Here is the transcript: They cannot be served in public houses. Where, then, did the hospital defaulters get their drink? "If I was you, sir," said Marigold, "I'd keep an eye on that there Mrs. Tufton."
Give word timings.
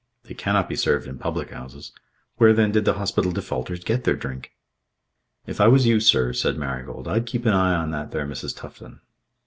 They 0.23 0.33
cannot 0.33 0.67
be 0.67 0.75
served 0.75 1.05
in 1.07 1.19
public 1.19 1.51
houses. 1.51 1.91
Where, 2.37 2.53
then, 2.53 2.71
did 2.71 2.85
the 2.85 2.93
hospital 2.95 3.31
defaulters 3.31 3.83
get 3.85 4.03
their 4.03 4.15
drink? 4.15 4.51
"If 5.45 5.61
I 5.61 5.67
was 5.67 5.85
you, 5.85 5.99
sir," 5.99 6.33
said 6.33 6.57
Marigold, 6.57 7.07
"I'd 7.07 7.27
keep 7.27 7.45
an 7.45 7.53
eye 7.53 7.75
on 7.75 7.91
that 7.91 8.09
there 8.09 8.25
Mrs. 8.25 8.55
Tufton." 8.57 9.01